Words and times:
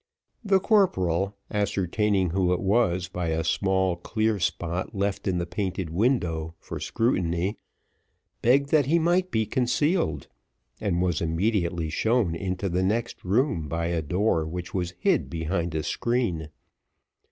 The 0.43 0.59
corporal 0.59 1.35
ascertaining 1.51 2.31
who 2.31 2.53
it 2.53 2.59
was 2.59 3.07
by 3.07 3.27
a 3.27 3.43
small 3.43 3.97
clear 3.97 4.39
spot 4.39 4.95
left 4.95 5.27
in 5.27 5.37
the 5.37 5.45
painted 5.45 5.91
window 5.91 6.55
for 6.57 6.79
scrutiny, 6.79 7.59
begged 8.41 8.69
that 8.71 8.87
he 8.87 8.97
might 8.97 9.29
be 9.29 9.45
concealed, 9.45 10.27
and 10.79 11.03
was 11.03 11.21
immediately 11.21 11.91
shown 11.91 12.33
into 12.33 12.67
the 12.67 12.81
next 12.81 13.23
room 13.23 13.67
by 13.67 13.89
a 13.89 14.01
door, 14.01 14.43
which 14.43 14.73
was 14.73 14.95
hid 15.03 15.29
behind 15.29 15.75
a 15.75 15.83
screen. 15.83 16.49